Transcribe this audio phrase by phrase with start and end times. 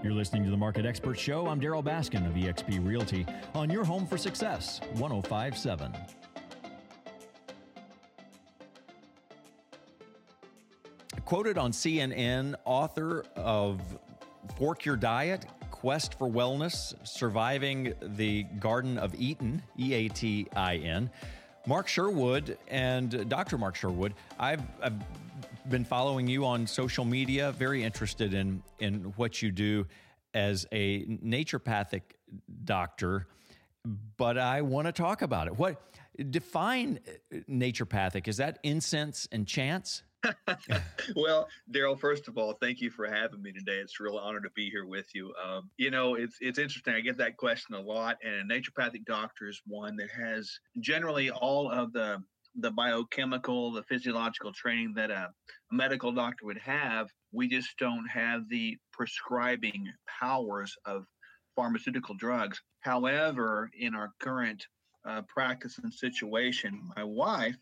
[0.00, 1.48] You're listening to the Market Expert Show.
[1.48, 5.92] I'm Darryl Baskin of eXp Realty on your home for success, 1057.
[11.24, 13.80] Quoted on CNN, author of
[14.56, 20.76] Fork Your Diet, Quest for Wellness, Surviving the Garden of Eden, E A T I
[20.76, 21.10] N.
[21.66, 23.58] Mark Sherwood and uh, Dr.
[23.58, 24.94] Mark Sherwood, I've, I've
[25.68, 29.86] been following you on social media, very interested in, in what you do
[30.34, 32.02] as a naturopathic
[32.64, 33.26] doctor,
[34.16, 35.58] but I want to talk about it.
[35.58, 35.80] What
[36.30, 38.28] define uh, naturopathic?
[38.28, 40.02] Is that incense and chants?
[41.16, 43.76] well, Darryl, first of all, thank you for having me today.
[43.76, 45.32] It's a real honor to be here with you.
[45.42, 46.94] Um, you know, it's it's interesting.
[46.94, 50.50] I get that question a lot, and a naturopathic doctor is one that has
[50.80, 52.18] generally all of the
[52.56, 55.30] the biochemical, the physiological training that a,
[55.70, 57.08] a medical doctor would have.
[57.32, 61.04] We just don't have the prescribing powers of
[61.54, 62.60] pharmaceutical drugs.
[62.80, 64.66] However, in our current
[65.06, 67.56] uh, practice and situation, my wife,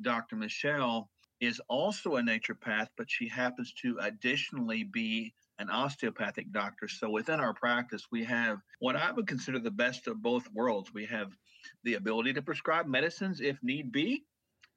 [0.00, 0.36] Dr.
[0.36, 1.08] Michelle,
[1.42, 6.86] is also a naturopath, but she happens to additionally be an osteopathic doctor.
[6.86, 10.94] So within our practice, we have what I would consider the best of both worlds.
[10.94, 11.36] We have
[11.82, 14.24] the ability to prescribe medicines if need be,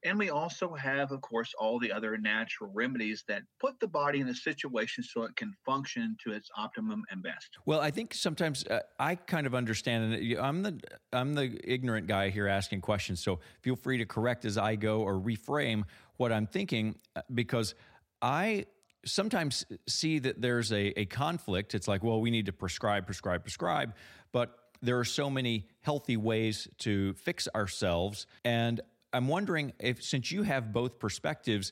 [0.06, 4.22] and we also have, of course, all the other natural remedies that put the body
[4.22, 7.50] in a situation so it can function to its optimum and best.
[7.66, 10.80] Well, I think sometimes uh, I kind of understand, and I'm the
[11.12, 13.22] I'm the ignorant guy here asking questions.
[13.24, 15.84] So feel free to correct as I go or reframe
[16.18, 17.74] what I'm thinking, uh, because
[18.22, 18.68] I
[19.06, 21.76] sometimes see that there's a, a conflict.
[21.76, 23.94] It's like, well, we need to prescribe, prescribe, prescribe,
[24.32, 28.82] but there are so many healthy ways to fix ourselves and
[29.16, 31.72] I'm wondering if, since you have both perspectives,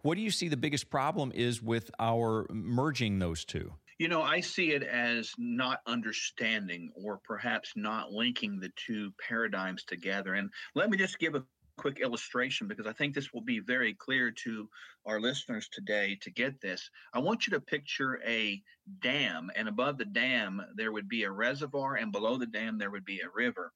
[0.00, 3.74] what do you see the biggest problem is with our merging those two?
[3.98, 9.84] You know, I see it as not understanding or perhaps not linking the two paradigms
[9.84, 10.34] together.
[10.34, 11.44] And let me just give a
[11.76, 14.66] quick illustration because I think this will be very clear to
[15.04, 16.88] our listeners today to get this.
[17.12, 18.62] I want you to picture a
[19.02, 22.90] dam, and above the dam, there would be a reservoir, and below the dam, there
[22.90, 23.72] would be a river.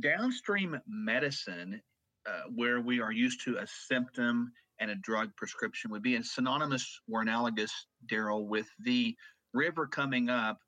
[0.00, 1.82] Downstream medicine
[2.26, 6.24] uh, where we are used to a symptom and a drug prescription would be And
[6.24, 7.72] synonymous or analogous,
[8.10, 9.16] Darryl, with the
[9.52, 10.58] river coming up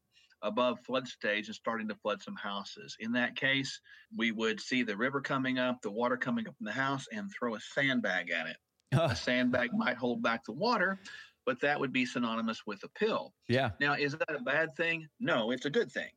[0.43, 2.97] above flood stage and starting to flood some houses.
[3.00, 3.81] In that case,
[4.17, 7.31] we would see the river coming up, the water coming up in the house, and
[7.31, 8.56] throw a sandbag at it.
[8.93, 11.00] a sandbag might hold back the water,
[11.44, 13.34] but that would be synonymous with a pill.
[13.49, 13.71] Yeah.
[13.81, 15.09] Now, is that a bad thing?
[15.19, 16.11] No, it's a good thing.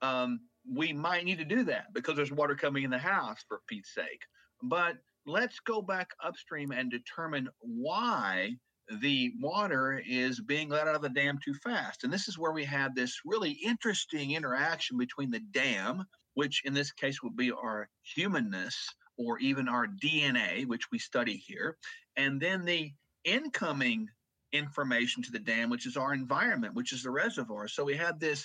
[0.00, 0.40] Um,
[0.72, 3.94] we might need to do that because there's water coming in the house, for Pete's
[3.94, 4.22] sake.
[4.62, 4.96] But
[5.26, 8.56] let's go back upstream and determine why
[9.00, 12.04] the water is being let out of the dam too fast.
[12.04, 16.72] And this is where we have this really interesting interaction between the dam, which in
[16.72, 21.76] this case would be our humanness or even our DNA, which we study here,
[22.16, 22.92] and then the
[23.24, 24.08] incoming
[24.52, 27.66] information to the dam, which is our environment, which is the reservoir.
[27.66, 28.44] So we have this,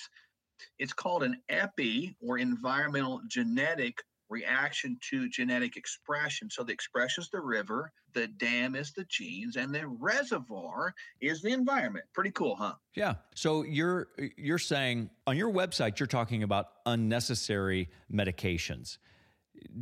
[0.80, 3.98] it's called an epi or environmental genetic
[4.32, 6.50] reaction to genetic expression.
[6.50, 11.42] So the expression is the river, the dam is the genes, and the reservoir is
[11.42, 12.06] the environment.
[12.14, 12.76] Pretty cool, huh?
[12.96, 13.16] Yeah.
[13.36, 18.98] So you're you're saying on your website you're talking about unnecessary medications.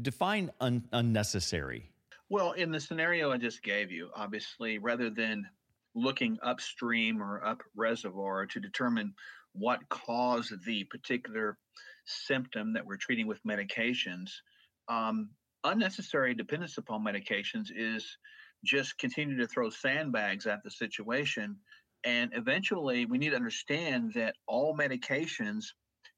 [0.01, 1.91] Define un- unnecessary.
[2.29, 5.47] Well, in the scenario I just gave you, obviously, rather than
[5.95, 9.13] looking upstream or up reservoir to determine
[9.53, 11.57] what caused the particular
[12.05, 14.31] symptom that we're treating with medications.
[14.87, 15.29] Um,
[15.63, 18.17] unnecessary dependence upon medications is
[18.63, 21.57] just continue to throw sandbags at the situation.
[22.05, 25.65] And eventually, we need to understand that all medications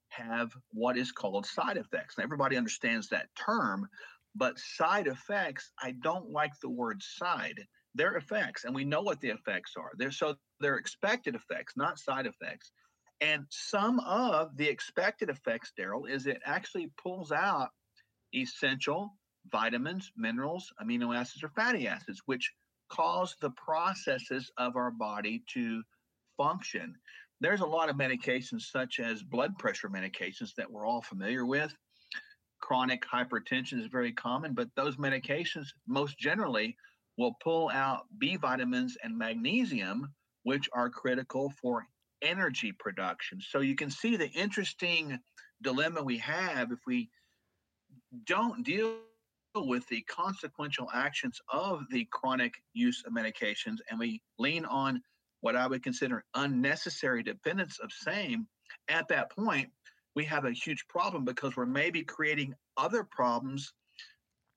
[0.09, 2.17] have what is called side effects.
[2.17, 3.87] Now, everybody understands that term,
[4.35, 7.59] but side effects, I don't like the word side.
[7.93, 9.91] They're effects, and we know what the effects are.
[9.97, 12.71] They're so they're expected effects, not side effects.
[13.19, 17.69] And some of the expected effects, Darryl, is it actually pulls out
[18.33, 19.15] essential
[19.51, 22.51] vitamins, minerals, amino acids, or fatty acids, which
[22.89, 25.83] cause the processes of our body to
[26.37, 26.95] function.
[27.39, 31.73] There's a lot of medications, such as blood pressure medications, that we're all familiar with.
[32.59, 36.75] Chronic hypertension is very common, but those medications most generally
[37.17, 40.13] will pull out B vitamins and magnesium,
[40.43, 41.85] which are critical for
[42.21, 43.39] energy production.
[43.41, 45.19] So you can see the interesting
[45.61, 47.09] dilemma we have if we
[48.25, 48.97] don't deal
[49.55, 55.01] with the consequential actions of the chronic use of medications and we lean on
[55.41, 58.47] what I would consider unnecessary dependence of same,
[58.87, 59.69] at that point,
[60.15, 63.73] we have a huge problem because we're maybe creating other problems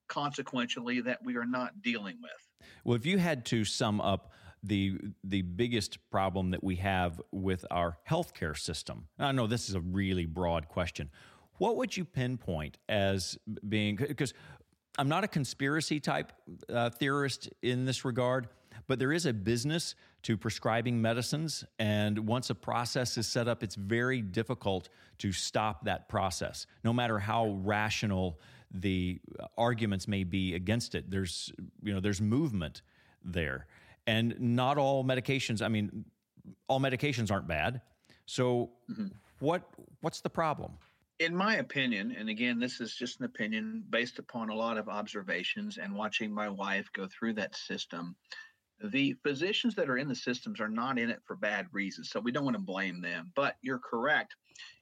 [0.08, 2.68] consequentially that we are not dealing with.
[2.84, 7.64] Well, if you had to sum up the the biggest problem that we have with
[7.70, 11.10] our healthcare system, I know this is a really broad question.
[11.58, 14.34] What would you pinpoint as being because
[14.98, 16.32] I'm not a conspiracy type
[16.68, 18.48] uh, theorist in this regard,
[18.86, 21.64] but there is a business to prescribing medicines.
[21.78, 26.92] And once a process is set up, it's very difficult to stop that process, no
[26.92, 28.40] matter how rational
[28.74, 29.20] the
[29.56, 31.10] arguments may be against it.
[31.10, 32.82] There's, you know, there's movement
[33.24, 33.66] there.
[34.06, 36.04] And not all medications, I mean,
[36.68, 37.80] all medications aren't bad.
[38.26, 39.06] So mm-hmm.
[39.38, 39.62] what
[40.00, 40.72] what's the problem?
[41.20, 44.88] in my opinion, and again, this is just an opinion based upon a lot of
[44.88, 48.16] observations and watching my wife go through that system,
[48.82, 52.10] the physicians that are in the systems are not in it for bad reasons.
[52.10, 53.30] So we don't want to blame them.
[53.36, 54.34] But you're correct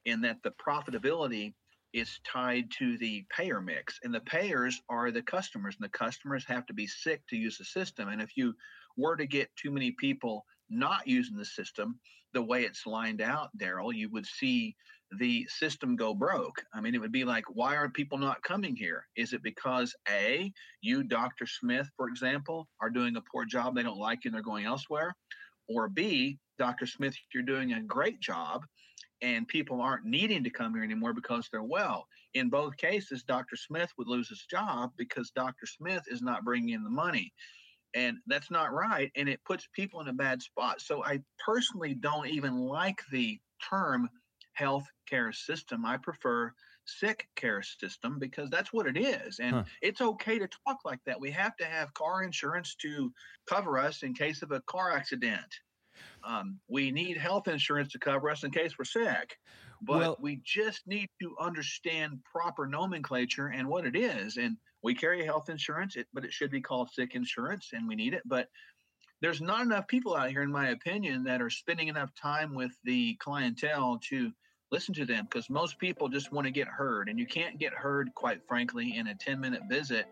[0.07, 1.53] in that the profitability
[1.93, 6.45] is tied to the payer mix, and the payers are the customers, and the customers
[6.47, 8.09] have to be sick to use the system.
[8.09, 8.55] And if you
[8.97, 11.99] were to get too many people not using the system
[12.33, 14.75] the way it's lined out, Darryl, you would see
[15.19, 16.65] the system go broke.
[16.73, 19.07] I mean, it would be like, why are people not coming here?
[19.17, 20.51] Is it because A,
[20.81, 21.47] you, Dr.
[21.47, 24.65] Smith, for example, are doing a poor job, they don't like you, and they're going
[24.65, 25.15] elsewhere?
[25.69, 26.87] Or B, Dr.
[26.87, 28.65] Smith, you're doing a great job
[29.23, 32.07] and people aren't needing to come here anymore because they're well.
[32.35, 33.57] In both cases, Dr.
[33.57, 35.67] Smith would lose his job because Dr.
[35.67, 37.33] Smith is not bringing in the money.
[37.95, 39.13] And that's not right.
[39.17, 40.81] And it puts people in a bad spot.
[40.81, 43.39] So I personally don't even like the
[43.71, 44.09] term
[44.55, 45.87] health care system.
[45.87, 46.53] I prefer
[46.85, 49.39] sick care system because that's what it is.
[49.39, 49.65] And huh.
[49.83, 51.21] it's okay to talk like that.
[51.21, 53.13] We have to have car insurance to
[53.47, 55.47] cover us in case of a car accident.
[56.25, 59.39] Um, we need health insurance to cover us in case we're sick.
[59.81, 64.37] But well, we just need to understand proper nomenclature and what it is.
[64.37, 68.15] And we carry health insurance, but it should be called sick insurance, and we need
[68.15, 68.23] it.
[68.25, 68.49] But
[69.21, 72.73] there's not enough people out here, in my opinion, that are spending enough time with
[72.85, 74.33] the clientele to
[74.73, 77.75] listen to them because most people just want to get heard and you can't get
[77.75, 80.07] heard quite frankly in a 10 minute visit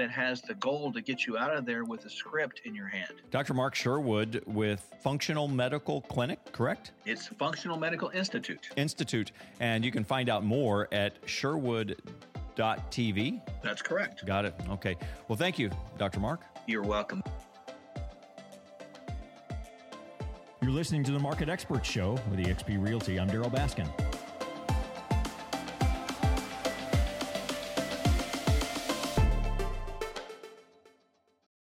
[0.00, 2.86] that has the goal to get you out of there with a script in your
[2.86, 3.12] hand.
[3.30, 3.52] Dr.
[3.52, 6.92] Mark Sherwood with Functional Medical Clinic, correct?
[7.04, 8.70] It's Functional Medical Institute.
[8.76, 9.32] Institute.
[9.60, 12.00] And you can find out more at sherwood.tv.
[13.62, 14.24] That's correct.
[14.24, 14.54] Got it.
[14.70, 14.96] Okay.
[15.28, 16.18] Well, thank you, Dr.
[16.18, 16.40] Mark.
[16.66, 17.22] You're welcome.
[20.62, 23.20] You're listening to the Market Experts Show with eXp Realty.
[23.20, 24.09] I'm Darryl Baskin.